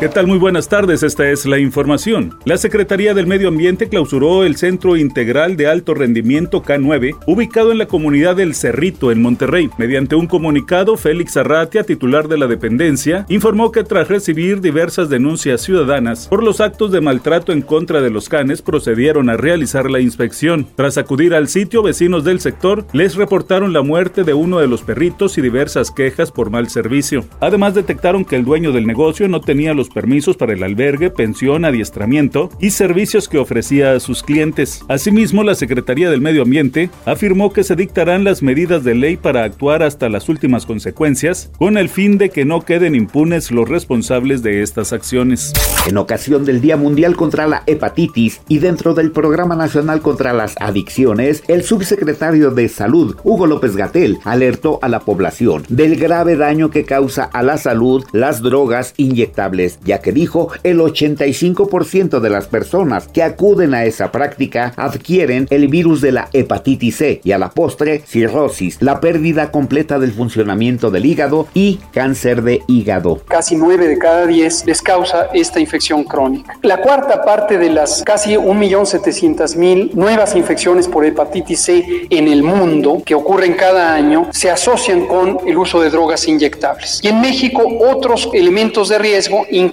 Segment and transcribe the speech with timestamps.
[0.00, 0.28] ¿Qué tal?
[0.28, 2.38] Muy buenas tardes, esta es la información.
[2.44, 7.78] La Secretaría del Medio Ambiente clausuró el Centro Integral de Alto Rendimiento K9, ubicado en
[7.78, 9.70] la comunidad del Cerrito, en Monterrey.
[9.76, 15.62] Mediante un comunicado, Félix Arratia, titular de la dependencia, informó que tras recibir diversas denuncias
[15.62, 19.98] ciudadanas por los actos de maltrato en contra de los canes, procedieron a realizar la
[19.98, 20.68] inspección.
[20.76, 24.82] Tras acudir al sitio, vecinos del sector les reportaron la muerte de uno de los
[24.82, 27.24] perritos y diversas quejas por mal servicio.
[27.40, 31.64] Además, detectaron que el dueño del negocio no tenía los permisos para el albergue, pensión,
[31.64, 34.82] adiestramiento y servicios que ofrecía a sus clientes.
[34.88, 39.44] Asimismo, la Secretaría del Medio Ambiente afirmó que se dictarán las medidas de ley para
[39.44, 44.42] actuar hasta las últimas consecuencias, con el fin de que no queden impunes los responsables
[44.42, 45.52] de estas acciones.
[45.86, 50.54] En ocasión del Día Mundial contra la Hepatitis y dentro del Programa Nacional contra las
[50.60, 56.70] Adicciones, el subsecretario de Salud, Hugo López Gatel, alertó a la población del grave daño
[56.70, 62.46] que causa a la salud las drogas inyectables ya que dijo el 85% de las
[62.46, 67.38] personas que acuden a esa práctica adquieren el virus de la hepatitis C y a
[67.38, 73.20] la postre cirrosis, la pérdida completa del funcionamiento del hígado y cáncer de hígado.
[73.26, 76.56] Casi 9 de cada 10 les causa esta infección crónica.
[76.62, 83.02] La cuarta parte de las casi 1.700.000 nuevas infecciones por hepatitis C en el mundo
[83.04, 87.00] que ocurren cada año se asocian con el uso de drogas inyectables.
[87.02, 89.67] Y en México otros elementos de riesgo incluyen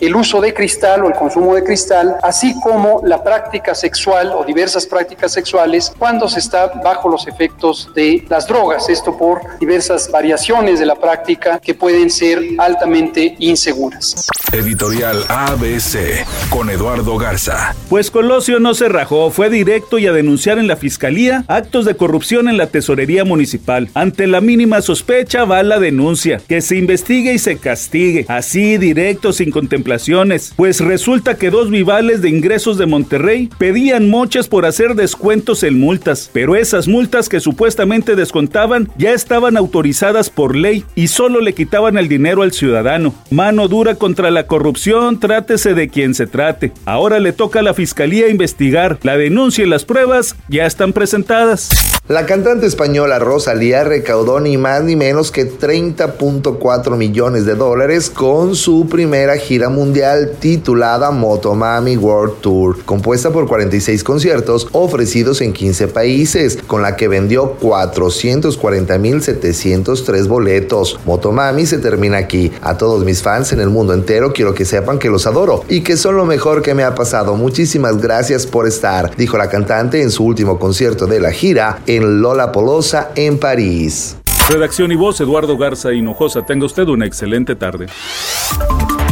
[0.00, 4.44] el uso de cristal o el consumo de cristal, así como la práctica sexual o
[4.44, 10.10] diversas prácticas sexuales cuando se está bajo los efectos de las drogas, esto por diversas
[10.10, 14.28] variaciones de la práctica que pueden ser altamente inseguras.
[14.52, 17.74] Editorial ABC con Eduardo Garza.
[17.90, 21.96] Pues Colosio no se rajó, fue directo y a denunciar en la fiscalía actos de
[21.96, 23.90] corrupción en la tesorería municipal.
[23.92, 28.24] Ante la mínima sospecha va la denuncia, que se investigue y se castigue.
[28.28, 34.48] Así directo sin contemplaciones, pues resulta que dos vivales de ingresos de Monterrey pedían mochas
[34.48, 40.56] por hacer descuentos en multas, pero esas multas que supuestamente descontaban ya estaban autorizadas por
[40.56, 43.14] ley y solo le quitaban el dinero al ciudadano.
[43.30, 46.72] Mano dura contra la corrupción, trátese de quien se trate.
[46.84, 48.98] Ahora le toca a la fiscalía investigar.
[49.02, 51.68] La denuncia y las pruebas ya están presentadas.
[52.08, 58.56] La cantante española Rosalía recaudó ni más ni menos que 30.4 millones de dólares con
[58.56, 65.88] su primera gira mundial titulada Motomami World Tour, compuesta por 46 conciertos ofrecidos en 15
[65.88, 70.98] países, con la que vendió 440.703 boletos.
[71.04, 72.50] Motomami se termina aquí.
[72.62, 75.82] A todos mis fans en el mundo entero quiero que sepan que los adoro y
[75.82, 77.36] que son lo mejor que me ha pasado.
[77.36, 82.20] Muchísimas gracias por estar, dijo la cantante en su último concierto de la gira en
[82.20, 84.16] Lola Polosa en París.
[84.48, 86.46] Redacción y voz Eduardo Garza Hinojosa.
[86.46, 87.86] Tenga usted una excelente tarde.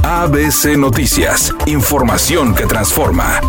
[0.03, 1.54] ABC Noticias.
[1.66, 3.41] Información que transforma.